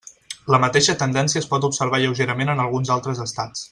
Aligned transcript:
La 0.53 0.59
mateixa 0.63 0.95
tendència 1.03 1.43
es 1.43 1.49
pot 1.53 1.69
observar 1.71 2.03
lleugerament 2.05 2.53
en 2.55 2.67
alguns 2.67 2.97
altres 2.99 3.27
estats. 3.31 3.59